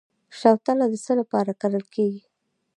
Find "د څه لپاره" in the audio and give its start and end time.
0.91-1.51